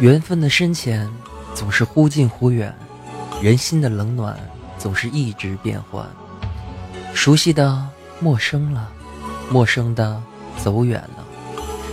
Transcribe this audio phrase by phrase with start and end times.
[0.00, 1.08] 缘分的深浅
[1.54, 2.74] 总是忽近忽远，
[3.40, 4.36] 人心的冷暖
[4.76, 6.04] 总是一直变换。
[7.14, 7.88] 熟悉的
[8.18, 8.90] 陌生了，
[9.50, 10.20] 陌生的
[10.56, 11.17] 走远了。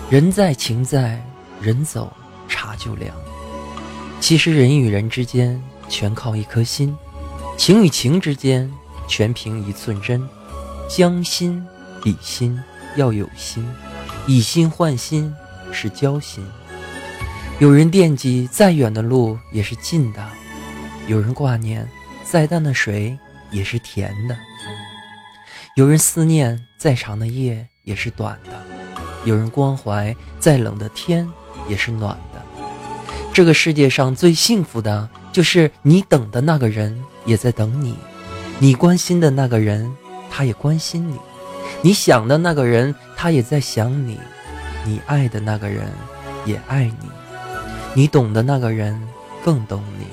[0.07, 1.19] 人在情在，
[1.59, 2.13] 人走
[2.47, 3.15] 茶就凉。
[4.19, 6.95] 其实人与人之间全靠一颗心，
[7.57, 8.71] 情与情之间
[9.07, 10.27] 全凭一寸真。
[10.87, 11.65] 将心
[12.03, 12.61] 比心
[12.95, 13.67] 要有心，
[14.27, 15.33] 以心换心
[15.71, 16.45] 是交心。
[17.57, 20.21] 有人惦记，再远的路也是近的；
[21.07, 21.89] 有人挂念，
[22.23, 23.17] 再淡的水
[23.49, 24.35] 也是甜的；
[25.75, 28.51] 有人思念，再长的夜也是短的；
[29.25, 31.27] 有人关怀，再冷的天
[31.67, 32.41] 也是暖的。
[33.33, 37.97] 这个世界上最幸福的，就是你等的那个人也在等你，
[38.59, 39.93] 你关心的那个人，
[40.31, 41.15] 他也关心你；
[41.81, 44.15] 你想的那个人，他也在想你；
[44.85, 45.91] 你爱的那个人，
[46.45, 47.09] 也爱你。
[47.93, 49.01] 你懂的那个人
[49.43, 50.05] 更懂你。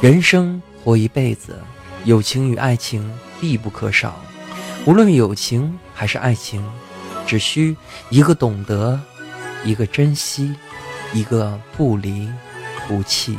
[0.00, 1.58] 人生活一辈子，
[2.04, 4.16] 友情与爱情必不可少。
[4.86, 6.64] 无论友情还是爱情，
[7.28, 7.76] 只需
[8.08, 8.98] 一个懂得，
[9.62, 10.54] 一个珍惜，
[11.12, 12.26] 一个不离
[12.88, 13.38] 不弃。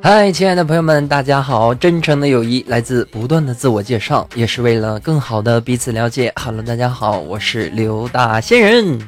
[0.00, 1.74] 嗨，亲爱的朋友们，大家好！
[1.74, 6.32] 真诚的友谊来自不断的自我介绍，也是为了更好的彼此了解。
[6.36, 8.98] Hello，大家好，我是刘大仙人。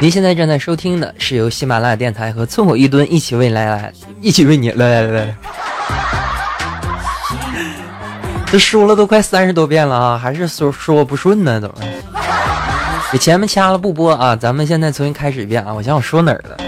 [0.00, 5.36] 您现在正在收听的是由喜马拉雅电台和村口一吨一起为来来，一起为你来来来来。
[8.46, 11.60] 这说了都快三十多遍了啊，还是说说不顺呢？
[11.60, 11.76] 怎么？
[13.12, 14.34] 给前面掐了不播啊？
[14.34, 15.72] 咱们现在重新开始一遍啊！
[15.72, 16.63] 我想我说哪儿了？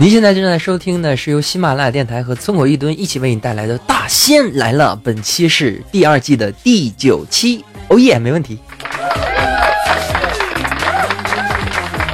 [0.00, 8.58] 您现在正在收听的是由喜马拉雅电台和村口一蹲一起为你带来的《大仙来了》，本期是第二季的第九期，哦耶，没问题。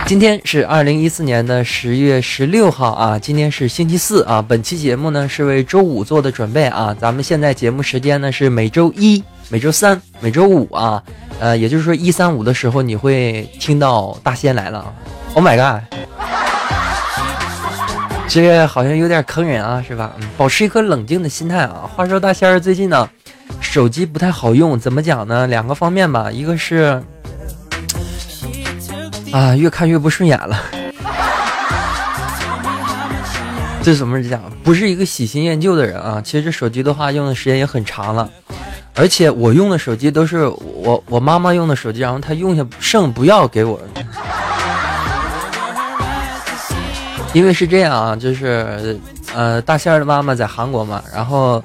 [0.04, 4.42] 今天是二零一四年的十月十六号啊，今天是星期四啊。
[4.42, 11.00] 本期节目呢是为周五做的准备啊，咱们现在节目时间呢是每周一、每周三、每周五啊，
[11.38, 14.92] 呃，也就是说一三五的时候你会听到《大仙来了》。
[15.36, 15.84] Oh my god！
[18.36, 20.12] 这个好像有点坑人啊，是吧？
[20.20, 21.88] 嗯，保持一颗冷静的心态啊。
[21.96, 23.08] 话说大仙儿最近呢，
[23.62, 25.46] 手机不太好用，怎么讲呢？
[25.46, 27.02] 两个方面吧，一个是
[29.32, 30.62] 啊，越看越不顺眼了。
[33.82, 34.42] 这怎么讲？
[34.62, 36.20] 不是一个喜新厌旧的人啊。
[36.22, 38.28] 其实这手机的话，用的时间也很长了，
[38.94, 43.80] 而且我用的手机都是我我妈妈用的手机，然后她用下剩不要给我。
[47.32, 48.98] 因为是这样啊，就是，
[49.34, 51.62] 呃，大仙儿的妈妈在韩国嘛，然后，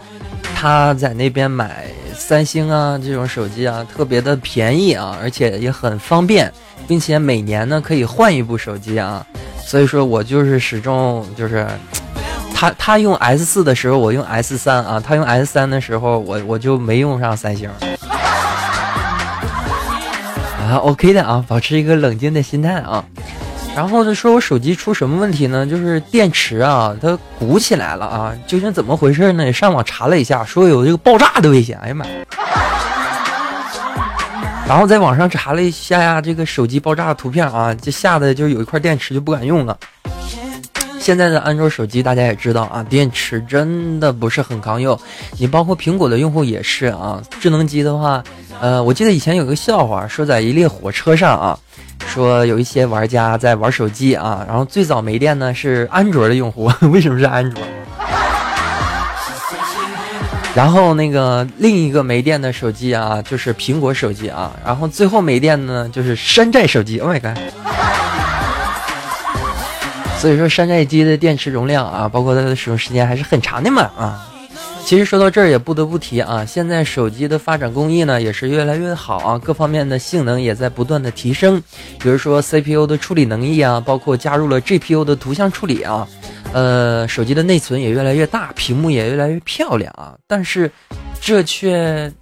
[0.53, 6.51] 她在那边买三星啊这种手机啊，特别的便宜啊，而且也很方便，
[6.87, 9.25] 并且每年呢可以换一部手机啊，
[9.65, 11.65] 所以说我就是始终就是，
[12.53, 17.69] 他他用 S 四的时候，我用 S 三啊，他用 S 三的时候，我我就没用上三星。
[20.59, 23.03] 啊，OK 的啊，保持一个冷静的心态啊。
[23.73, 25.65] 然后他，说我手机出什么问题呢？
[25.65, 28.33] 就是电池啊，它鼓起来了啊！
[28.45, 29.51] 究竟怎么回事呢？
[29.53, 31.79] 上网查了一下，说有这个爆炸的危险。
[31.81, 32.05] 哎呀妈！
[34.67, 39.77] 然后在网上查了一下呀，这个手机爆炸的图片啊，就吓得就有一块电池就不敢用了。
[41.01, 44.97] 现在的安卓手机大家也知道啊，电池真的不是很抗用。
[45.39, 47.19] 你包括苹果的用户也是啊。
[47.39, 48.23] 智能机的话，
[48.59, 51.57] 呃，我记得以前有个笑话，说在一列火车上啊。
[52.07, 57.63] 说有一些玩家在玩手机啊，然后最早没电呢是安卓的用户， 为什么是安卓？
[60.53, 66.99] 然后那个另一个没电的手机啊，就是苹果手机啊，然后最后没电呢就是山寨手机。
[66.99, 67.37] Oh my god！
[70.21, 74.27] 所以说山寨机的电池容量啊，包括它的使用时间还是很长的嘛啊。
[74.85, 81.59] 其实说到这儿也不得不提啊，现在手机的发展工艺呢也是越来越好啊，各方面的性能也在不断的提升。
[81.97, 86.07] 比如说 CPU 的处理能力啊，包括加入了 GPU 的图像处理啊，
[86.53, 90.13] 呃，手机的内存也越来越大，屏幕也越来越漂亮啊。
[90.27, 90.71] 但是
[91.19, 92.13] 这却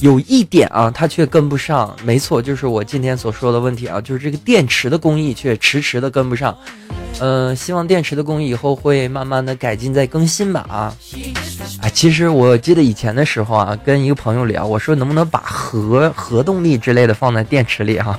[0.00, 1.94] 有一点啊，它却跟不上。
[2.04, 6.56] 没错，就是我今天所说的问题啊，就是这个电池的工艺却迟迟的跟不上。
[7.18, 10.92] 呃，希望电池的工艺以后会慢慢的改进再更新吧啊！
[11.80, 18.18] 啊，其实我记得以前的时候啊，跟一个朋友聊，我说能不能把核核动力之类的放在电池里哈？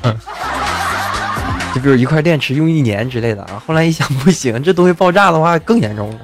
[1.76, 3.62] 就比如一块电池用一年之类的啊。
[3.68, 6.18] 后来一想不行，这东西爆炸的话更严重了。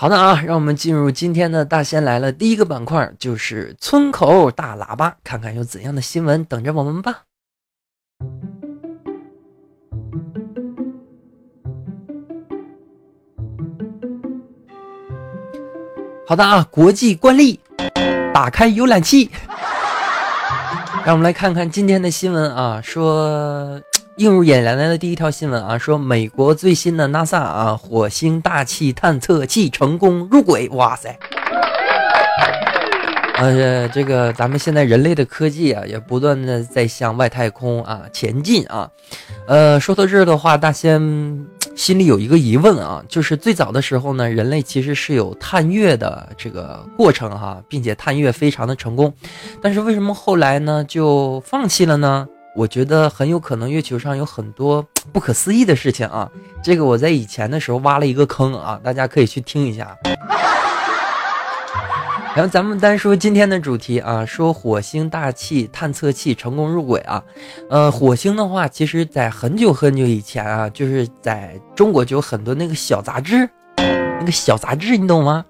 [0.00, 7.24] 好的啊，让我们进入今天的大仙来了，第一个板块就是村口大喇叭，看看有怎样的新闻等着我们吧。
[16.26, 17.60] 好的啊，国际惯例，
[18.32, 19.30] 打开浏览器，
[21.04, 22.80] 让我们来看看今天的新闻啊。
[22.82, 23.78] 说
[24.20, 31.18] 映入眼帘的第一条新闻啊，说美国最新的 NASA 啊火星大气探测器成功入轨，哇塞！
[33.38, 38.90] 呃，这个咱们现在人类的科技啊，也不断的在向外太空啊前进啊。
[39.46, 41.46] 呃，说到这儿的话，大仙。
[41.76, 49.14] 心里有一个疑问啊，就是最早的时候呢，人类其实是有探月的这个过程哈，并且探月非常的成功，
[49.62, 52.28] 但是为什么后来呢就放弃了呢？
[52.56, 56.28] 我觉得很有可能月球上有很多 不可思议的事情啊，
[56.62, 59.96] 这个我在以前的时候挖了一个坑啊，大家可以去听一下。
[62.32, 67.22] 然后咱们单说今天的主题啊，说火星大气探测器成功入轨啊，
[67.68, 75.44] 呃，火星的话，其实在很久很久以前啊，就是在中国就有很多那个小杂志，那个小杂志你懂吗？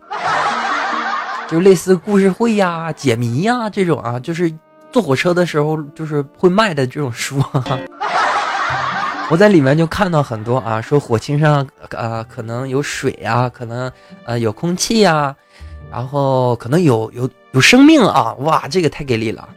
[1.49, 4.51] 就类似故事会呀、解谜呀这种啊，就是
[4.93, 7.43] 坐火车的时候就是会卖的这种书。
[9.31, 13.91] 我在里面就看到很多啊，说火星上啊可能有水啊，可能
[14.25, 15.35] 呃有空气啊。
[15.93, 18.33] 然后可能有有有生命啊！
[18.39, 19.49] 哇，这个太给力了。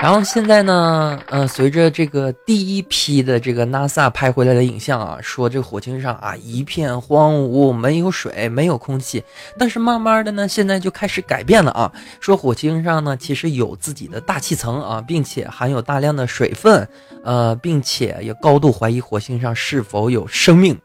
[0.00, 9.24] 然后现在呢，呃，随着这个第一批的这个 NASA 拍回来的影像啊，说这火星上啊一片荒芜，没有水，没有空气。
[9.58, 16.88] 但是慢慢的呢，现在就开始改变了啊，说火星上呢其实有自己的大气层啊，并且含有大量的水分，
[17.24, 20.78] 呃，并且也高度怀疑火星上是否有生命。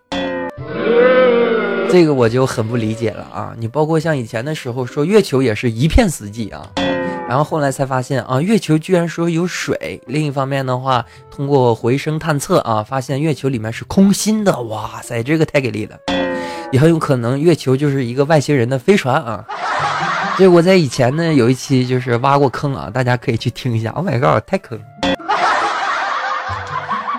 [1.91, 3.53] 这个我就很不理解了啊！
[3.59, 6.67] 你包括像以前的时候说月球也是一片死寂啊，
[7.27, 9.99] 然后后来才发现啊，月球居然说有水。
[10.05, 14.61] 另一方面的话，通过回声探测啊，发现月球里面是空心的。
[14.63, 15.97] 哇塞，这个太给力了！
[16.71, 19.43] 也很有可能月球就是一个外星人的飞船啊。
[20.37, 23.89] 所以我在以前呢有一期就是挖过坑啊，大家可以去听一下。
[23.91, 24.79] Oh my god，太坑！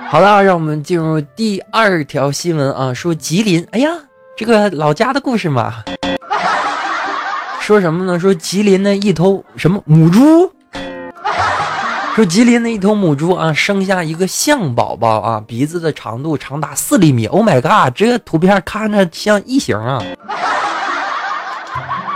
[0.08, 3.90] 好了，让我们进入第二条新闻啊，说吉林，哎呀。
[4.36, 5.84] 这个老家的故事嘛，
[7.64, 8.20] 说什么呢？
[8.20, 10.52] 说吉林的一头什么母猪，
[12.14, 17.24] 说吉林的一头母猪啊，生下一个象宝宝啊，鼻子的长度长达四厘米。
[17.24, 19.98] Oh my god，这个图片看着像异形啊！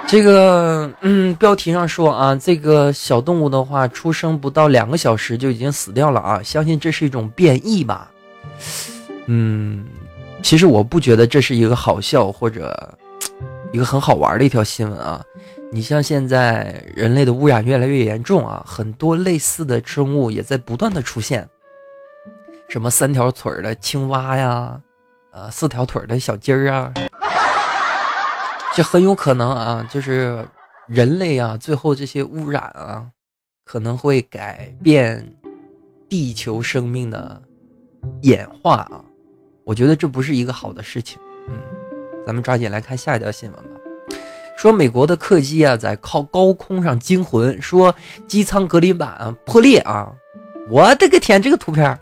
[0.07, 8.11] 这个嗯，标题上说啊，这个小动物的话，出生不到两个小时就已经死掉了啊，相信这是一种变异吧？
[9.25, 9.87] 嗯。
[10.43, 12.95] 其实我不觉得这是一个好笑或者
[13.73, 15.23] 一个很好玩的一条新闻啊！
[15.71, 21.47] 你像现在人类的污染越来越严重啊，很多类似的生物也在不断的出现，
[22.69, 24.81] 什么三条腿的青蛙呀，
[25.33, 26.93] 呃，四条腿的小鸡儿啊，
[28.75, 30.47] 这很有可能啊，就是
[30.87, 33.07] 人类啊，最后这些污染啊，
[33.67, 35.35] 可能会改变
[36.09, 37.43] 地球生命的
[38.23, 39.05] 演化啊。
[39.65, 41.21] 我觉得这不是一个好的事情，
[42.29, 43.81] 咱们抓紧来看下一条新闻吧。
[44.55, 47.95] 说美国的客机啊，在靠高空上惊魂，说
[48.27, 50.11] 机舱隔离板破裂啊！
[50.69, 51.99] 我的个天，这个图片，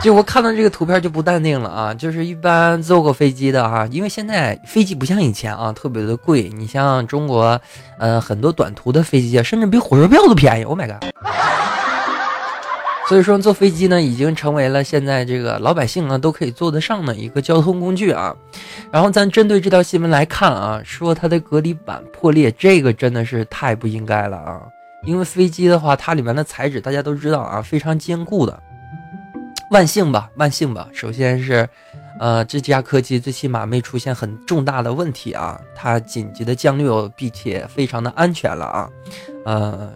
[0.00, 1.92] 就我看到这个图片就不淡定了啊！
[1.92, 6.48] 就是一般坐过飞机的哈，因为现在飞机不像以前啊，特别的贵。
[6.54, 7.60] 你像中国，
[7.98, 10.62] 呃，很多短途的飞机啊，甚至比火车票都便宜。
[10.62, 11.02] Oh my god！
[13.08, 18.34] 所以说坐飞机呢，已经成为了现在这个老百姓啊都可以坐得上的一个交通工具啊。
[18.90, 24.62] 然后咱针对这条新闻来看啊，说它的隔离板破裂，这个真的是太不应该了啊！
[25.04, 28.62] 因为飞机的话，它里面的材质大家都知道啊，非常坚固的。
[29.70, 30.88] 万幸吧，万幸吧。
[30.92, 31.68] 首先是，
[32.18, 38.90] 呃，这架客机最起码没出现很重大的问题啊，它紧急的降落，并且非常的安全了啊，
[39.44, 39.92] 呃。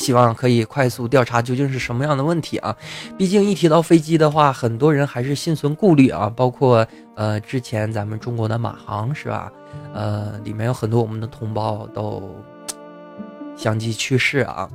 [0.00, 2.74] 希望可以快速调查究竟是什么样的问题啊！
[3.18, 6.32] 毕竟一提到飞机的话，很多人还是心存顾虑啊。
[6.34, 9.52] 包括呃，之前咱们中国的马航是吧？
[9.92, 12.34] 呃，里面有很多我们的同胞都
[13.54, 14.66] 相继去世啊。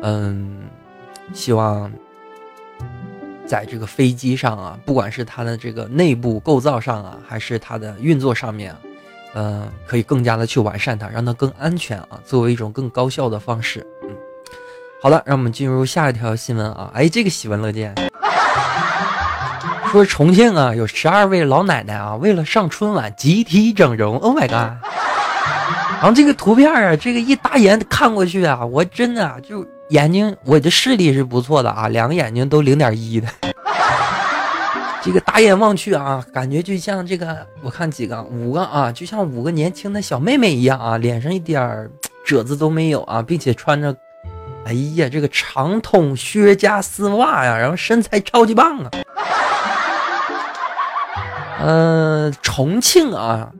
[0.00, 0.62] 嗯，
[1.34, 1.92] 希望
[3.46, 8.80] 在这个飞机上啊，不管是它的这个内部构造上啊，还是它的运作上面啊，
[9.34, 13.86] 嗯，可以更加的去完善它，让它更安全啊，作为一种更高效的方式。
[15.04, 16.90] 好了，让我们进入下一条新闻啊！
[16.94, 17.94] 哎，这个喜闻乐见，
[19.92, 24.16] 说重庆啊有十二位老奶奶啊，为了上春晚集体整容。
[24.16, 24.82] Oh my god！
[26.00, 33.28] 然后这个图片啊，这个一打眼看过去啊，我真的就眼睛，我的视力是不错的啊，两个眼睛都零点一的。
[35.02, 41.90] 这个打眼望去啊，感觉就像这个，我看几个，五个啊，就像五个年轻的小妹妹一样啊，脸上一点
[42.24, 43.94] 褶子都没有啊，并且穿着。
[44.66, 48.90] 哎呀，这个长筒靴加丝袜呀，然后身材超级棒啊！
[51.60, 53.50] 嗯， 重庆啊，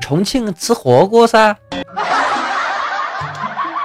[0.00, 1.56] 重庆吃火锅噻。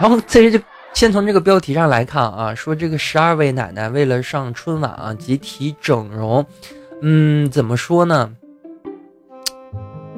[0.01, 0.59] 然后这就
[0.93, 6.45] 先从这个标题上来看啊，说这个十二位奶奶为了上春晚啊，集体整容。
[7.01, 8.31] 嗯，怎么说呢？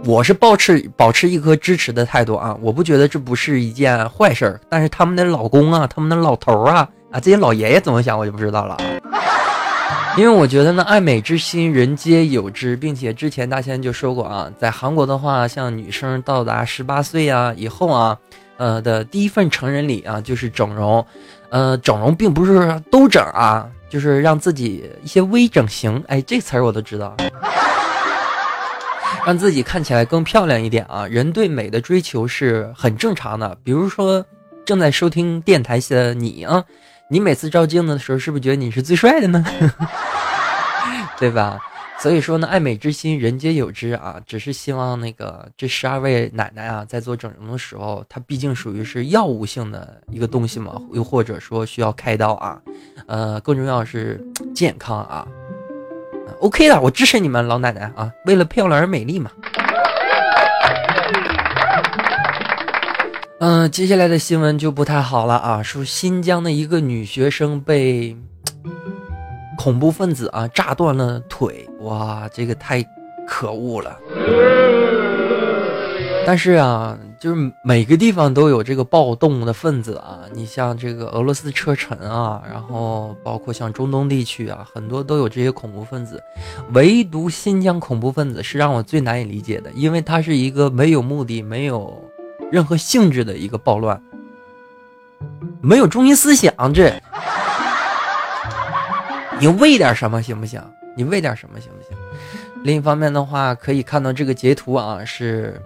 [0.05, 4.62] 我是保持保持一颗支持的态度啊，我不觉得这不是一件坏事儿。
[4.69, 8.77] 但是他们的老公啊，他们的老头儿啊，啊这些老爷爷怎么想，我就不知道了。
[10.15, 18.15] 因为我觉得呢，爱美之心人皆有之，并且之前大仙就说过啊，在韩国的话，像女生到达十八岁啊以后啊，
[18.57, 21.03] 呃的第一份成人礼啊就是整容，
[21.50, 27.17] 呃整容并不是都整啊，就是让自己一些微整形，哎这词儿我都知道。
[29.25, 31.08] 让自己看起来更漂亮一点啊！
[31.08, 33.58] 人对美的追求是很正常的。
[33.63, 34.24] 比如说，
[34.63, 36.63] 正在收听电台的你啊，
[37.10, 39.44] 你每次照镜子的时候，是不是觉得你是最帅的呢？
[41.17, 41.60] 对吧？
[41.98, 44.22] 所以说呢，爱美之心，人皆有之啊。
[44.27, 52.62] 只是希望那个这十二位奶奶啊，在做整容的时候，它毕竟属于是药物性的一个东西嘛，又或者说需要开刀啊。
[53.08, 55.27] 呃，更重要是健康啊。
[56.39, 58.12] OK 的，我支持你们老奶奶啊！
[58.25, 59.32] 为了漂亮而美丽嘛。
[63.39, 68.15] 嗯，接下来的新闻就不太好了啊，说新疆的一个女学生被
[69.58, 72.84] 恐怖分子啊炸断了腿，哇，这个太
[73.27, 73.98] 可恶了。
[76.25, 76.98] 但是啊。
[77.25, 86.22] 就是每个地方都有这个暴动的分子啊，你像这个俄罗斯车臣啊，然后包括像中东地区啊，很多都有这些恐怖分子，
[86.74, 92.00] 唯独新疆恐怖分子是让我最难以理解的，因为它是一个没有目的、没有
[92.51, 94.00] 任何性质的一个暴乱，
[95.62, 96.94] 没有中心思想，这
[99.39, 100.62] 你为点什么行不行？
[100.96, 101.98] 你为点什么行不行？
[102.63, 105.60] 另一方面的话，可以看到这个截图啊是。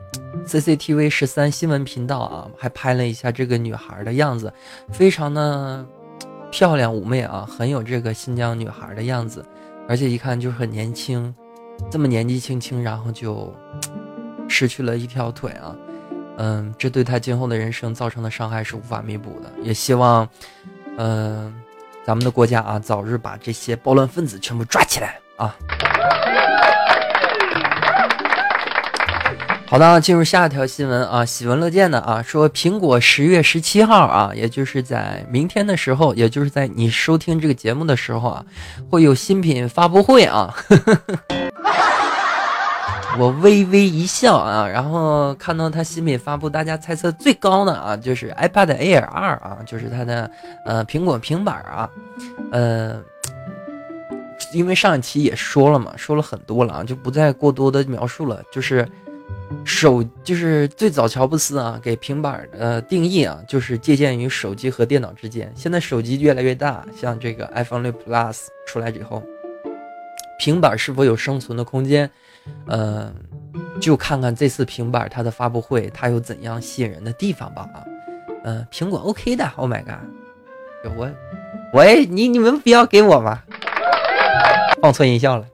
[0.45, 4.51] CCTV 十三新闻频道啊，还拍了一下这个女孩的样子，
[4.91, 5.85] 非常的
[6.51, 9.45] 漂亮妩媚啊，很有这个新疆女孩的样子，
[9.87, 11.33] 而且一看就是很年轻，
[11.89, 13.53] 这么年纪轻轻，然后就
[14.47, 15.75] 失去了一条腿啊，
[16.37, 20.27] 嗯，这对她今后的人生造成的伤害是无法弥补的，也希望，
[20.97, 21.53] 嗯，
[22.05, 25.55] 咱们的国家啊，早日把这些暴乱分子全部抓起来啊。
[29.69, 38.43] 好的，进入下一条新闻啊，喜闻乐见的啊，说苹果十月十七号啊，也就是在明天的时候，也就是在你收听这个节目的时候啊，
[38.89, 40.51] 会有新品发布会啊。
[43.19, 50.31] 我微微一笑啊，然后看到它新品发布，大家猜测最高的啊，就是 iPad Air 二啊，就是它的
[50.65, 51.87] 呃苹果平板啊，
[52.51, 52.99] 呃，
[54.51, 58.83] 因为上一期也说了嘛，说了很多了啊，就不再过多的描述了，就是。
[59.65, 65.51] 手就是最早乔布斯啊给平板的定义啊，就是借鉴于手机和电脑之间。
[65.55, 69.23] 现在手机越来越大，像这个 iPhone 六 Plus 出来之后，
[70.39, 72.09] 平板是否有生存的空间？
[72.67, 73.13] 嗯，
[73.81, 77.83] 就看看这次平板它的发布会，它有怎样吸引人的地方吧啊。
[78.43, 81.09] 嗯，苹果 OK 的，Oh my god，我，
[81.73, 83.43] 喂，你你们不要给我吗？
[84.81, 85.45] 放错音效了。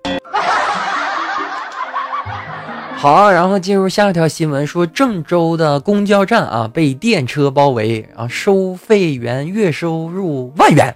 [3.06, 10.92] 好，然后进入下一条新闻，说郑州的公交站啊被电车包围，啊，收费员月收入万元。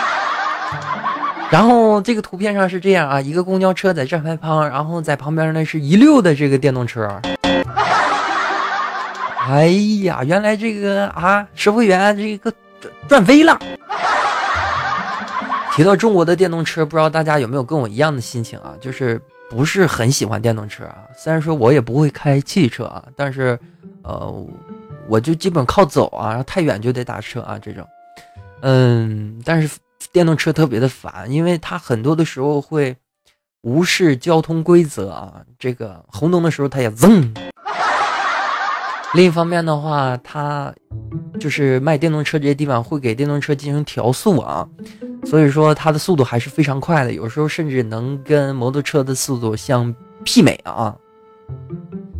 [1.48, 7.08] 然后这个图片上是这样啊，一个公交车在站牌旁，然后在旁边呢是一溜的这个电动车。
[9.48, 9.68] 哎
[10.02, 13.58] 呀，原来这个啊，收费员这个赚赚飞了。
[15.74, 18.74] 提到中国的电动车，不知道大家有没有跟我一样的心情啊？
[18.82, 21.04] 就是不是很喜欢电动车啊。
[21.16, 23.58] 虽然说我也不会开汽车啊，但是，
[24.02, 24.46] 呃，
[25.08, 27.86] 我就基本靠走啊，太远就得打车啊这种。
[28.62, 29.78] 嗯，但是
[30.12, 32.96] 电动车特别的烦，因为它很多的时候会
[33.62, 35.42] 无视交通规则啊。
[35.58, 37.34] 这个红灯的时候它也嗡。
[39.14, 40.74] 另一方面的话，它
[41.38, 44.68] 就是卖电动车这些地方会给电动车进行调速啊，
[45.26, 50.96] 所以说它的速度还是非常快的，有时候甚至能跟摩托车的速度相媲美啊。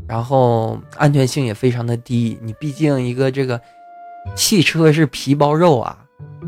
[0.08, 3.60] 然后安全性也非常的低，你毕竟一个这个
[4.34, 5.98] 汽车是皮包肉啊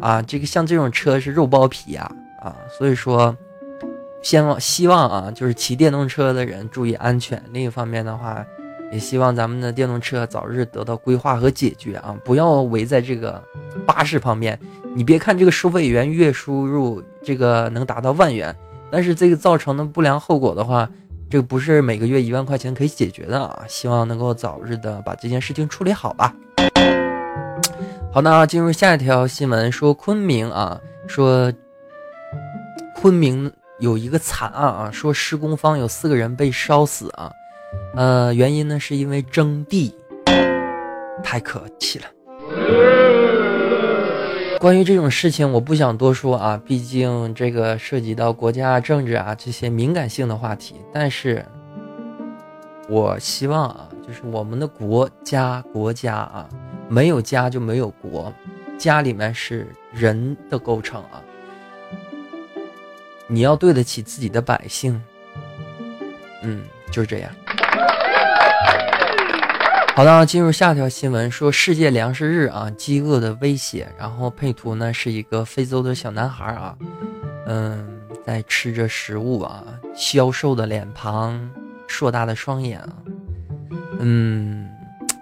[0.01, 2.11] 啊，这个像这种车是肉包皮啊
[2.43, 3.37] 啊，所以说，
[4.23, 7.43] 希望希望啊，就是骑电动车的人注意安全。
[7.53, 8.45] 另一方面的话。
[8.91, 12.17] 也希望咱们的电动车早日得到规划和解决啊！
[12.25, 13.43] 不要围在这个
[13.87, 14.59] 巴士旁边。
[14.95, 18.55] 你别看这个收费员月收入这个能达到万元，
[18.91, 20.89] 但是这个造成的不良后果的话，
[21.29, 23.63] 这不是每个月一万块钱可以解决的啊！
[23.69, 26.35] 希望能够早日的把这件事情处理好吧。
[28.11, 31.53] 好，那进入下一条新闻，说昆明啊，说
[32.97, 37.31] 昆明有一个惨案啊，说施工方有四个人被烧死啊。
[37.95, 39.95] 呃，原因呢，是因为征地，
[41.23, 42.07] 太可气了。
[44.59, 50.75] 关于这种事情，我不想多说啊，毕竟这个涉及到国家政治啊这些敏感性的话题。
[50.93, 51.45] 但是，
[52.89, 56.49] 我希望啊，就是我们的国家国家啊，
[56.89, 58.33] 没有家就没有国，
[58.77, 61.23] 家里面是人的构成啊，
[63.29, 65.01] 你要对得起自己的百姓。
[66.43, 67.31] 嗯，就是这样。
[69.99, 73.85] 好的，进入下条新闻，说世界粮食日啊，饥饿的威胁。
[73.99, 76.73] 然后配图呢是一个非洲的小男孩啊，
[77.47, 77.85] 嗯，
[78.25, 79.65] 在吃着食物啊，
[79.97, 81.51] 消瘦的脸庞，
[81.89, 82.93] 硕大的双眼啊，
[83.99, 84.71] 嗯，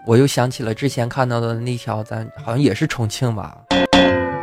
[0.06, 3.56] 我又想起了之前看到的那条，咱好像也是重庆吧，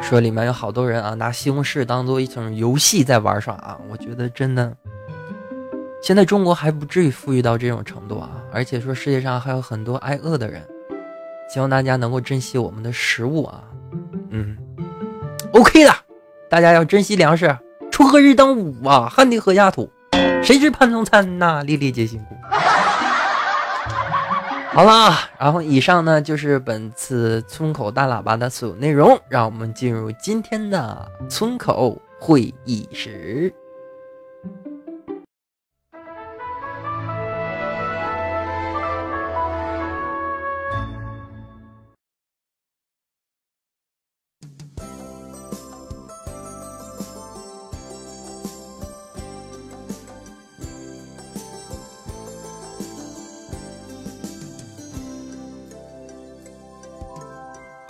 [0.01, 4.75] 说里面有好多人啊，拿西红柿当做一种游戏在玩耍啊，我觉得真的。
[6.03, 10.61] 现在中国还不至于富裕到这种程度啊，而且说世界上还有很多挨饿的人，
[11.49, 13.63] 希望大家能够珍惜我们的食物啊，
[14.29, 14.57] 嗯
[15.53, 15.95] ，OK 的，
[16.49, 17.57] 大家要珍惜粮食。
[17.89, 19.89] 锄禾日当午啊，汗滴禾下土，
[20.43, 22.35] 谁知盘中餐呐，粒粒皆辛苦。
[24.73, 33.53] 好了，然后以上呢就是本次村口大喇叭的所有内容，让我们进入今天的村口会议室。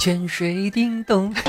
[0.04, 1.32] 泉水叮咚，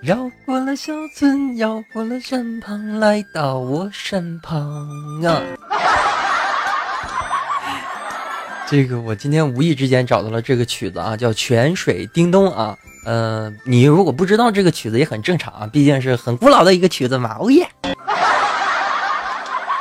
[0.00, 0.16] 绕
[0.46, 4.58] 过了小村，绕过了山旁，来到我身旁
[5.22, 5.36] 啊！
[8.66, 12.74] 这个我今天无意之间找到了这个曲子啊，叫《泉水叮咚》啊。
[13.04, 17.36] 嗯，你如果不知道这个曲子也很正常啊，毕竟是很古老的一个曲子嘛。
[17.38, 17.68] 哦耶！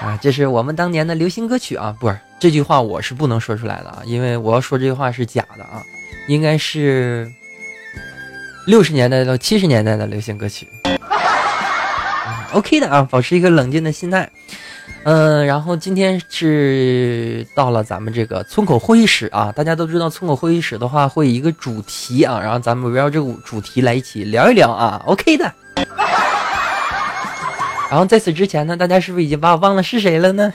[0.03, 5.83] 啊，这是我们当年的流行歌曲啊，不是这句话我是不能说出来的啊，因为我要说这句话是假的啊，
[6.27, 7.31] 应该是
[8.65, 10.67] 六十年代到七十年代的流行歌曲。
[12.53, 14.27] OK 的啊，保持一个冷静的心态。
[15.03, 25.53] 嗯，然后今天是到了咱们这个村口会议室啊，大家都知道村口会议室的话会一个主题啊，然后咱们围绕这个主题来一起聊一聊啊，OK 的。
[27.91, 30.51] 然后在此之前呢，大家是不是已经把我忘了是谁了呢？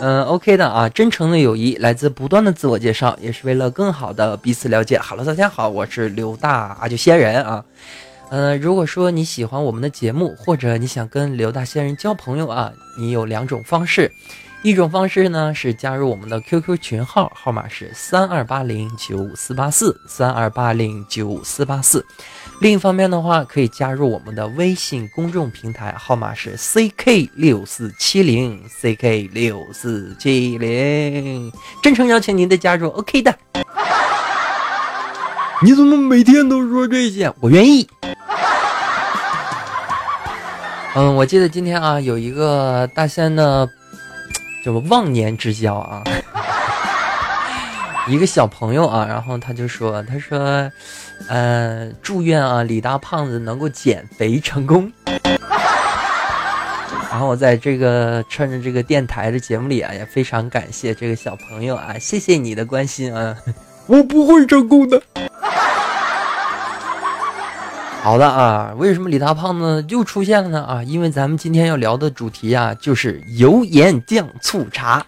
[0.00, 4.96] 嗯，OK 的啊，真诚的友谊来自不断的自我介绍，也是为了更好的彼此了解。
[4.96, 7.64] 好了，大家好，我是刘大阿九仙人啊。
[8.30, 14.12] 嗯，如果说你喜欢我们的节目，或者你想跟刘大仙人交朋友啊，你有两种方式，
[14.62, 22.04] 一种方式呢是加入我们的 QQ 群号，号码是三二八零九五四八四三二八零九五四八四。
[22.60, 31.52] 另一方面的话，可以加入我们的微信公众平台，号码是 CK 六四七零 CK 六四七零。
[31.80, 33.32] 真诚邀请您的加入，OK 的。
[35.62, 37.32] 你怎么每天都说这些？
[37.40, 37.88] 我愿意。
[40.96, 43.68] 嗯，我记得今天啊，有一个大仙的。
[44.62, 46.02] 什么忘年之交啊？
[48.08, 50.70] 一个小朋友啊，然后他就说：“他说，
[51.28, 54.90] 呃，祝愿啊李大胖子能够减肥成功。
[57.10, 63.36] ”然后我在这个趁着这个电台的节目里啊，也非常感谢这个小朋友啊，谢谢你的关心啊，
[63.86, 65.02] 我不会成功的。
[68.02, 70.64] 好的啊，为什么李大胖子又出现了呢？
[70.64, 75.04] 啊，因为咱们今天要聊的主题啊，就是油盐酱醋茶，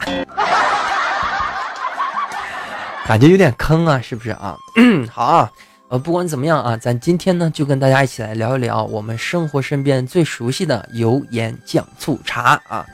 [3.06, 4.54] 感觉有点坑啊，是不是啊？
[5.10, 5.50] 好啊，
[5.88, 12.84] 呃，不管怎么样啊，咱今天呢就跟大家一起来聊一聊我们生活身边最熟悉的油盐酱醋茶啊。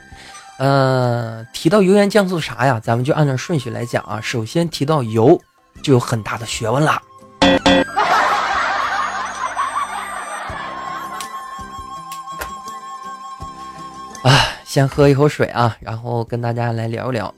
[0.57, 4.21] 呃，提到油盐酱醋茶呀，咱们就按照顺序来讲啊。
[4.21, 5.41] 首先提到油，
[5.83, 7.01] 就有很大的学问了。
[14.77, 17.33] 先喝一口水啊，然后跟大家来聊一聊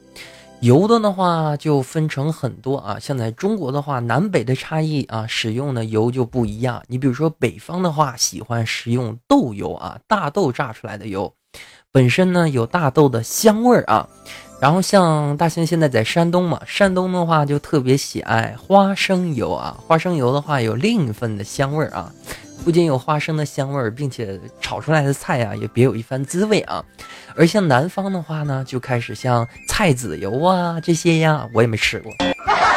[0.60, 3.00] 油的的话，就分成很多啊。
[3.00, 6.84] 像在中国的话，南北的差异啊，使用的油就不一样。
[6.88, 11.34] 你比如说北方的话，喜欢食用豆油啊，大豆榨出来的油，
[11.94, 14.06] 本身呢有大豆的香味儿啊。
[14.60, 22.12] 然后像大仙现在在山东嘛，山东的话就特别喜爱花生油啊，花生油的话有另一份的香味儿啊。
[22.64, 26.84] 不仅有花生的香味儿，并且炒出来的菜呀也别有一番滋味啊。
[27.36, 32.14] 而像南方的话呢，就开始像菜籽油啊这些呀，我也没吃过，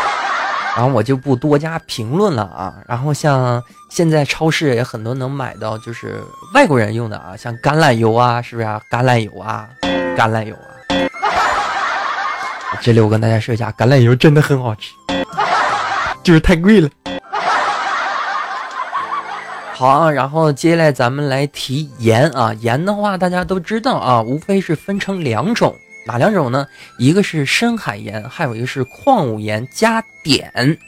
[0.75, 2.77] 然后我就不多加评论了啊。
[2.87, 6.23] 然后像现在超市也很多能买到，就是
[6.55, 8.81] 外国人用的啊，像橄榄油啊，是不是啊？
[8.91, 9.69] 橄榄油啊，
[10.17, 10.73] 橄榄油啊。
[12.81, 14.93] 这里我跟大家说一下，橄榄油真的很好吃，
[16.23, 16.89] 就是太贵了。
[19.83, 25.75] 好啊，然后接下来咱们来提盐啊，盐的话大家都知道啊，无非是分成两种，
[26.07, 26.65] 哪两种呢？
[26.99, 30.79] 一个是深海盐，还有一个是矿物盐加碘。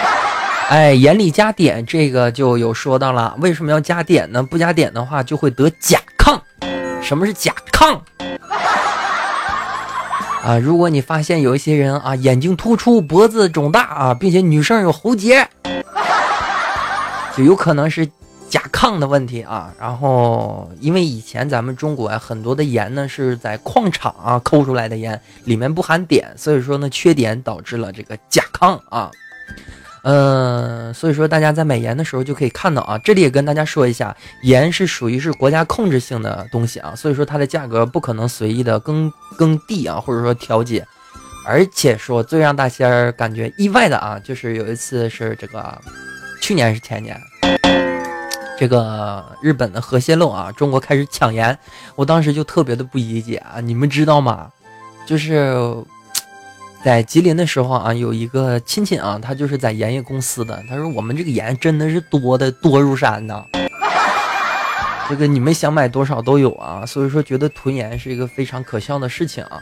[0.70, 4.42] 哎，盐里加碘，这个就有说到了，为什么要加碘呢？
[4.42, 6.40] 不加碘的话就会得甲亢。
[7.02, 8.00] 什么是甲亢？
[10.42, 15.46] 啊，如果你发现有一些人啊，眼睛突出，脖子肿大啊，并且女生有喉结，
[17.36, 18.08] 就有可能是。
[18.68, 29.10] 抗的问题啊，然后因为以前咱们中国啊很多的盐呢是在矿场啊抠出来的盐，里面不含碘，所以说呢缺碘导致了这个甲亢啊。
[30.02, 40.86] 嗯，所以说大家在买盐的时候就可以看到啊，这里也跟大家说一下，盐是属于是国家控制性的东西啊，所以说它的价格不可能随意的更更地啊，或者说调节。
[41.44, 45.76] 而且说最让大仙儿感觉意外的啊，就是有一次是这个
[46.42, 47.18] 去年是前年。
[48.58, 51.56] 这个日本的核泄漏啊，中国开始抢盐，
[51.94, 54.50] 我当时就特别的不理解啊，你们知道吗？
[55.06, 55.54] 就是
[56.84, 63.44] 在吉林的时候啊，有一个亲戚啊，他就是在盐业公司的，他说我们这个盐真的是多的多如山呐，
[65.08, 69.60] 这个你们想买多少都有啊，所以说觉得囤盐是一个非常可笑的事情啊。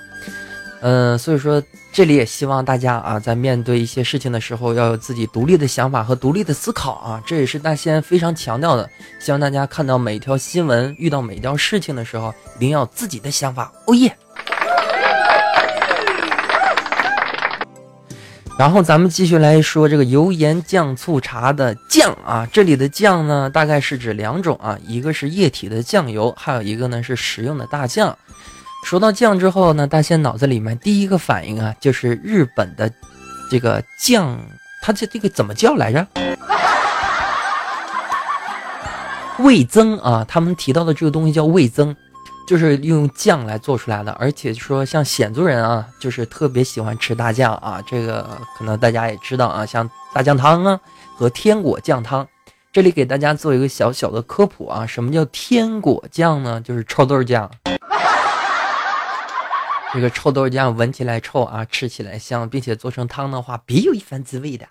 [0.83, 1.63] 嗯，所以说
[1.93, 8.89] 这里也希望大家啊，在面对一些事情的时候，要有自己独立的想法和独立的思考啊，这也是大仙非常强调的。
[9.19, 13.73] 希望大家看到每一条新闻，遇到每一条事情的时候，一定要自己的想法。
[13.87, 14.15] 哦耶！
[18.59, 28.17] 然后咱们继续来说这个油盐酱醋茶的酱啊，这里的酱呢，大概是指两种啊，一个是液体的酱油，还有一个呢是食用的大酱。
[28.87, 32.89] 说到酱之后呢，大仙脑子里面第一个反应啊，就是日本的
[33.51, 34.39] 这个酱，
[34.81, 36.07] 它这这个怎么叫来着？
[39.43, 41.97] 味增啊，他们提到的这个东西叫味增，
[42.47, 44.13] 就是用酱来做出来的。
[44.21, 50.79] 而且说像鲜族人啊，就是特别喜欢吃大酱啊，这个可能大家也知道啊，像大酱汤啊
[51.17, 52.25] 和天果酱汤。
[52.73, 56.61] 这里给大家做一个小小的科普啊，什么叫天果酱呢？
[56.61, 57.51] 就是臭豆酱。
[59.95, 64.67] 这个臭豆酱闻起来臭啊，吃起来香，并且做成汤的话，别有一番滋味的。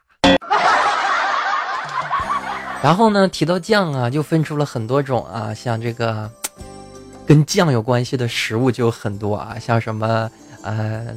[2.84, 6.30] 然后呢，提到酱啊，就分出了很多种啊，像这个
[7.26, 10.30] 跟酱有关系的食物就很多啊，像什么
[10.62, 11.08] 呃，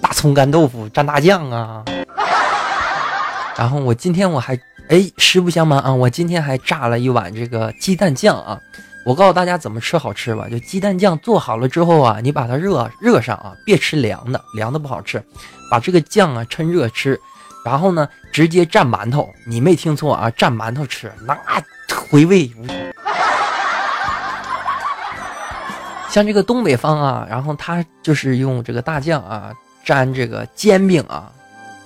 [0.00, 1.84] 大葱干豆腐蘸大酱啊。
[3.56, 8.58] 然后我今天我还哎，实不相瞒啊，我今天还炸了一碗这个鸡蛋酱啊。
[9.04, 15.22] 我告诉大家怎么吃好吃吧，就鸡蛋酱做好了之后啊，你把它热热上啊，别吃凉的，凉的不好吃。
[15.70, 17.20] 把这个酱啊趁热吃，
[17.64, 21.36] 然后呢直接蘸馒头，你没听错啊，蘸馒头吃，那
[22.10, 22.76] 回味无穷。
[26.08, 29.50] 像这个东北方啊，然后他就是用这个大酱啊
[29.84, 31.32] 蘸这个煎饼啊，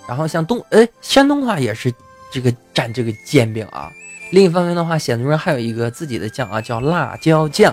[0.09, 1.95] 然后像东哎山东话也是
[2.31, 3.91] 这个蘸这个煎饼啊。
[4.33, 7.73] 另一方面的话，鲜族人还有一个自己的酱啊，叫辣椒酱。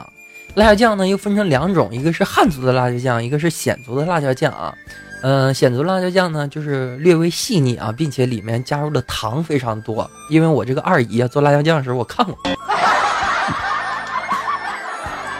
[0.53, 4.71] 辣椒酱呢又分成两种，一个是汉族的辣椒酱，一个是鲜族的辣椒酱啊。
[5.23, 10.07] 嗯，鲜族辣椒酱呢就是略微细腻啊，并且里面加入的糖非常多。
[10.29, 12.37] 因为我这个二姨啊做辣椒酱的时候我看过，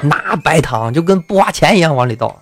[0.02, 2.39] 拿白糖就跟不花钱一样往里倒。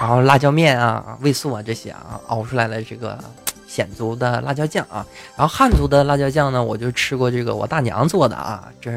[0.00, 3.16] 然后辣椒面啊、味素啊这些啊熬出来的这个。
[3.76, 5.04] 鲜族的辣椒酱啊，
[5.36, 8.90] 然后汉族的辣椒酱呢，我就吃过这个我大娘做的啊，这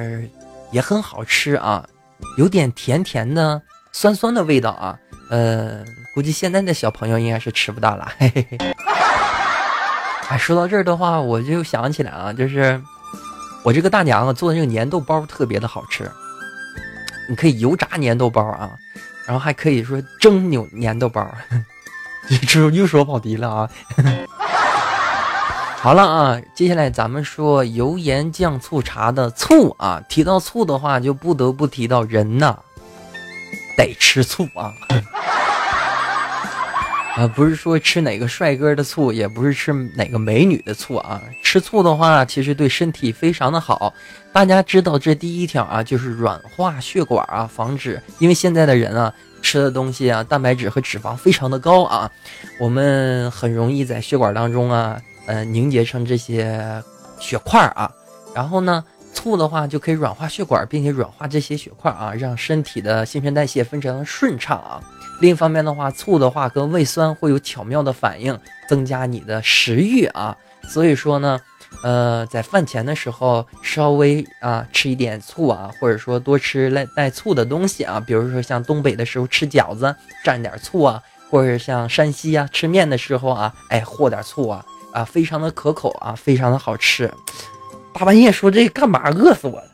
[0.71, 1.85] 也很好吃啊，
[2.37, 3.61] 有点甜甜的、
[3.91, 4.97] 酸酸的味道啊，
[5.29, 5.83] 呃，
[6.15, 8.09] 估计现在的小朋友应该是吃不到了。
[8.17, 8.57] 嘿嘿嘿。
[10.29, 12.81] 哎，说到这儿的话，我就想起来啊，就是
[13.63, 16.09] 我这个大娘啊做的这个粘豆包特别的好吃，
[17.27, 18.71] 你可以油炸粘豆包啊，
[19.27, 21.29] 然后还可以说蒸牛粘豆包，
[22.47, 23.69] 这又说跑题了啊。
[25.81, 30.03] 好了啊，接下来咱们说油盐酱醋茶的醋啊。
[30.09, 32.53] 提到醋的话，就不得不提到人呐，
[33.77, 34.73] 得吃醋啊。
[37.15, 41.21] 啊，不是说吃哪个帅哥的醋，也不是吃哪个美女的醋啊。
[41.41, 43.93] 吃醋的话，其实对身体非常的好。
[44.33, 52.11] 大家知道这第一条啊，就是软化血管啊，防止因为现在的人啊吃的东西啊，蛋白质和脂肪非常的高啊，
[52.59, 54.99] 我们很容易在血管当中啊。
[55.29, 56.83] 呃，凝结成这些
[57.19, 57.91] 血块啊，
[58.33, 64.81] 然后呢，醋的话就可以软化血管，并且软化这些血块啊，让身体的新陈代谢非常的顺畅啊。
[65.21, 68.35] 另一方面的话，醋的话跟胃酸会有巧妙的反应，
[68.67, 70.35] 增加你的食欲啊。
[70.63, 71.39] 所以说呢，
[71.83, 84.65] 呃，在饭前的时候稍微啊吃一点醋啊，或者说多吃带带醋的东西啊，比如说像东北的时候吃饺子蘸点醋啊，或者像山西啊吃面的时候啊，哎和点醋啊。
[84.91, 87.11] 啊，非常的可口啊，非常的好吃。
[87.93, 89.09] 大半夜说这干嘛？
[89.09, 89.65] 饿死我了。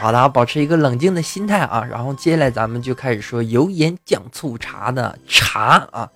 [0.00, 1.84] 好的，保持一个冷静的心态啊。
[1.84, 6.08] 然后接下来咱们就开始说油盐酱醋茶的茶啊。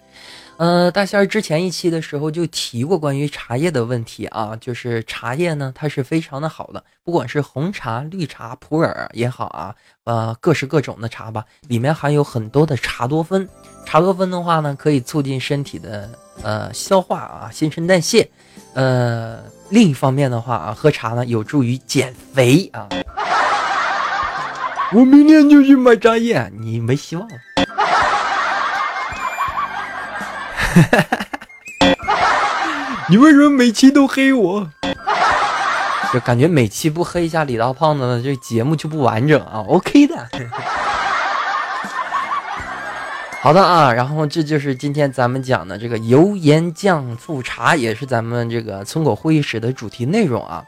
[0.57, 13.49] 呃，大仙儿之前一期的时候就提过关于茶叶的问题啊，就是茶叶呢，它是非常的好的，不管是红茶、绿茶、普洱也好啊，呃，各式各种的茶吧，里面含有很多的茶多酚。
[13.85, 16.09] 茶多酚的话呢，可以促进身体的
[16.43, 18.29] 呃消化啊，新陈代谢。
[18.75, 22.89] 呃，另一方面的话啊，喝茶呢有助于减肥啊。
[24.93, 27.35] 我明天就去买茶叶，你没希望了。
[33.09, 34.67] 你为什么每期都黑我？
[36.13, 39.65] 就感觉每期不黑一下李大胖子，这节目就不完整啊。
[39.69, 40.29] OK 的。
[43.45, 50.65] 好的啊，然后这就是今天咱们讲的这个油盐酱醋茶，也是咱们这个村口会议室的主题内容啊。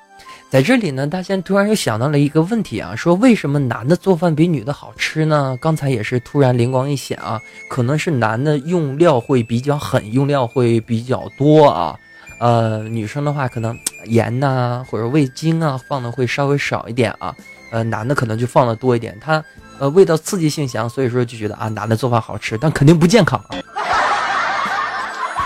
[0.50, 5.56] 在这里呢，大仙突然又想到了一个问题啊，说为什么男的做饭比女的好吃呢？
[5.58, 11.98] 刚才也是突然灵光一现啊，可能是男的用料会比较狠，用料会比较多啊。
[12.40, 17.34] 呃，女生的话可能盐呐或者味精啊放的会稍微少一点啊。
[17.70, 19.42] 呃，男的可能就放的多一点，他。
[19.78, 23.38] 呃，味道刺激性强，所以说就觉得啊，男的做饭好吃，但肯定不健康。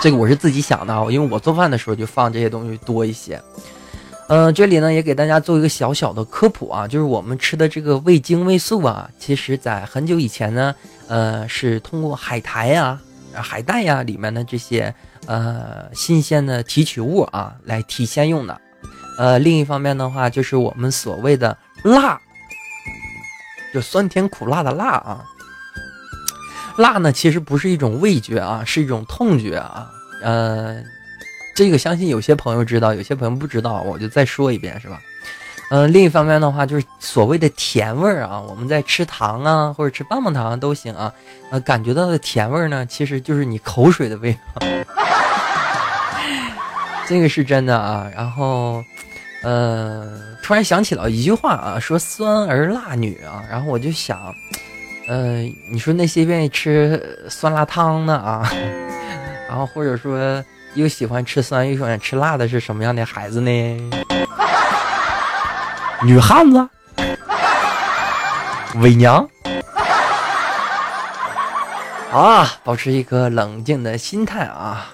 [0.01, 3.43] 这个我是自己想的啊，因为我做饭的时候就放这些东西多一些。
[4.29, 10.75] 嗯，这里呢也给大家做一个小小的科普啊，就是我们吃的这个味精、味素啊，其实在很久以前呢，
[11.09, 12.99] 呃，是通过海苔呀、
[13.35, 14.95] 海带呀里面的这些
[15.27, 18.61] 呃新鲜的提取物啊来提鲜用的。
[19.19, 22.19] 呃，另一方面的话，就是我们所谓的辣。
[23.73, 25.25] 就酸甜苦辣的辣啊，
[26.77, 29.89] 辣呢其实不是一种味觉啊，是一种痛觉啊。
[30.23, 30.83] 呃，
[31.55, 35.01] 这个相信有些朋友知道，有些朋友不知道，我就再说一遍，是吧？
[35.71, 41.13] 嗯，另一方面的话，就是所谓的甜味儿啊，我们在吃糖啊或者吃棒棒糖都行啊，
[41.51, 44.67] 呃，感觉到的甜味儿呢，其实就是你口水的味道，
[47.07, 48.11] 这个是真的啊。
[48.15, 48.85] 然后。
[49.43, 50.07] 呃，
[50.43, 54.35] 突然想起了一句话啊，说“酸儿辣女”啊，然后我就想，
[55.09, 58.47] 呃，你说那些愿意吃酸辣汤的啊，
[59.49, 63.91] 然后或者说又喜欢吃酸又喜欢吃辣的是什么样的孩子呢？
[66.03, 66.69] 女汉子，
[68.77, 69.27] 伪娘。
[72.13, 74.91] 啊，保持一颗冷静的心态啊。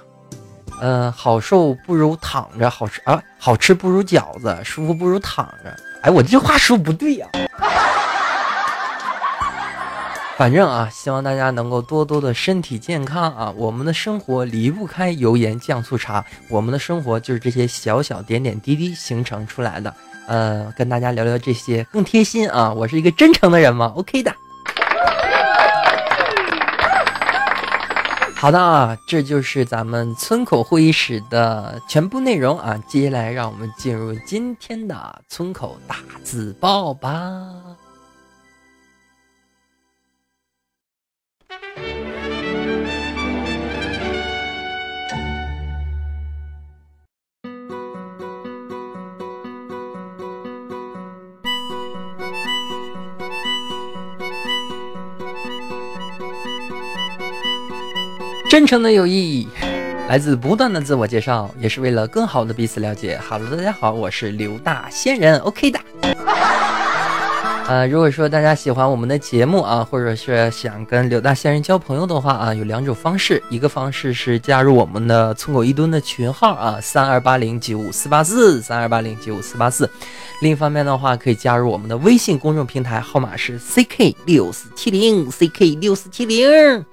[0.81, 5.75] 嗯，好受不如躺着，好吃啊，好吃不如饺子，舒服不如躺着。
[6.03, 7.27] 哎，我这话说不对呀。
[10.37, 13.51] 反正啊，希望大家能够多多的身体健康啊。
[13.57, 19.95] 我们的生活离不开油盐酱醋茶，我们的生活就是这些小小点点滴滴形成出来的。
[20.27, 22.71] 呃，跟大家聊聊这些更贴心啊。
[22.71, 24.31] 我是一个真诚的人嘛，OK 的。
[28.39, 32.77] 好的啊，这就是咱们村口会议室的全部内容啊。
[32.87, 37.11] 接下来，让我们进入今天的村口大字报吧。
[58.57, 59.47] 真诚的友谊，
[60.09, 63.21] 来自不断的自我介绍，也是为了更好的彼此了解。
[63.29, 65.79] Hello，大家好，我是刘大仙人，OK 的。
[67.69, 79.87] 呃，如果说大家喜欢我们的节目啊，或者是想跟刘大仙人交朋友的话啊，有两种方式，一个方式是加入我们的村口一吨的群号啊，三二八零九五四八四，三二八零九五四八四。
[80.41, 86.87] 另一方面的话，可以加入我们的微信公众平台，号码是 CK 六四七零，CK 六四七零。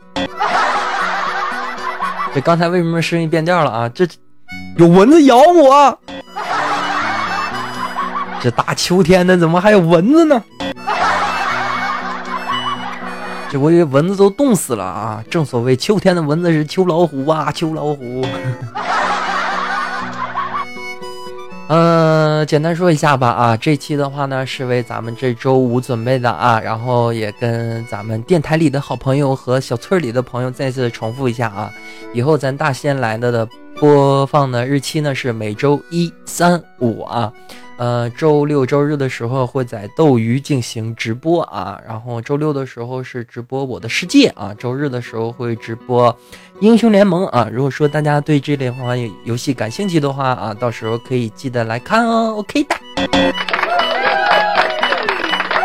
[2.33, 3.89] 这刚才为什么声音变调了啊？
[3.89, 4.07] 这
[4.77, 5.99] 有蚊子咬我！
[8.41, 10.43] 这大秋天的，怎么还有蚊子呢？
[13.51, 15.23] 这我以为蚊子都冻死了啊！
[15.29, 18.25] 正所谓秋天的蚊子是秋老虎啊，秋老虎。
[21.75, 31.73] 嗯，简单说一下吧啊，这期的话呢是为咱们这周五准备的啊，然后也跟咱们电台里的好朋友和小村里的朋友再次重复一下啊，
[32.13, 37.33] 以后咱大仙来了的播放的日期呢是每周一、三、五啊。
[37.77, 46.15] 呃，周六周日的时候会在斗鱼进行直播啊，然后周六的时候是直播我的世界啊，周日的时候会直播
[46.63, 47.49] 英雄联盟啊。
[47.51, 48.95] 如果说大家对这类话
[49.25, 52.75] 游戏感兴趣的话啊，到时候可以记得来看哦，OK 的。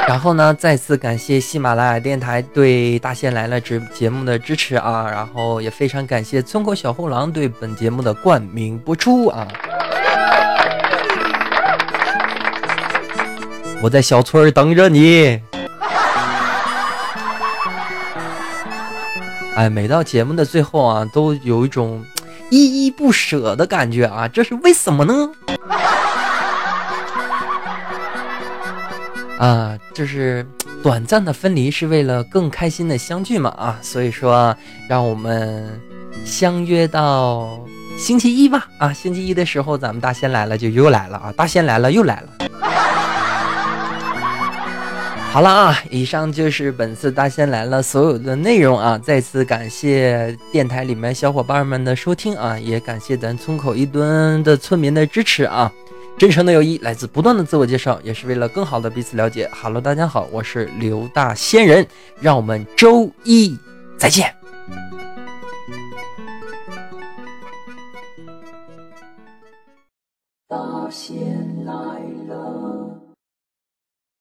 [0.08, 9.46] 然后呢，再次感谢喜马拉雅电台对大仙来了直节目的支持啊，然后也非常感谢村口小后狼对本节目的冠名播出啊。
[13.80, 15.40] 我在小村等着你。
[19.59, 22.05] 哎，每到节目的最后啊，都有一种
[22.49, 25.33] 依依不舍的感觉啊，这是为什么呢？
[29.37, 30.47] 啊，就是
[30.81, 34.57] 短暂的分离是为了更开心的相聚嘛啊，所以说
[34.88, 35.68] 让我们
[36.25, 37.59] 相约到
[37.99, 42.47] 星期一吧啊，星期一的时候咱们大仙来了就又来了啊，大仙来了又来了。
[45.38, 48.98] 好了啊，以上就是本次大仙来了所有的内容啊！
[48.98, 55.72] 再次感谢电台里面小伙伴们的收听啊，也感谢咱村口一吨的村民的支持啊！
[56.18, 59.48] 真诚的友谊来自不断的自我介绍，也是为了更好的彼此了解。
[59.53, 61.87] Hello，大家好，我是刘大仙人，
[62.20, 63.57] 让我们周一
[63.96, 64.35] 再见。
[70.48, 71.16] 大仙
[71.64, 72.17] 来。